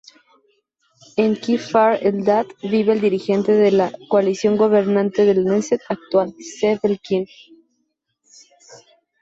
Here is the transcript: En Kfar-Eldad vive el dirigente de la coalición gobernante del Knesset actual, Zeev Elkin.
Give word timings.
En 1.15 1.35
Kfar-Eldad 1.35 2.47
vive 2.63 2.93
el 2.93 3.01
dirigente 3.01 3.51
de 3.51 3.69
la 3.71 3.91
coalición 4.09 4.57
gobernante 4.57 5.25
del 5.25 5.43
Knesset 5.43 5.81
actual, 5.89 6.33
Zeev 6.59 6.79
Elkin. 6.81 7.27